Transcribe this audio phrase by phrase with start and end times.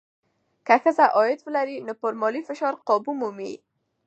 [0.65, 3.53] که ښځه عاید ولري، نو پر مالي فشار قابو مومي.